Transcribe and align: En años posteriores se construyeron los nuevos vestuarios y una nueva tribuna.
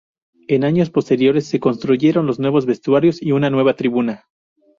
En 0.47 0.63
años 0.63 0.89
posteriores 0.89 1.45
se 1.45 1.59
construyeron 1.59 2.25
los 2.25 2.39
nuevos 2.39 2.65
vestuarios 2.65 3.21
y 3.21 3.33
una 3.33 3.51
nueva 3.51 3.75
tribuna. 3.75 4.25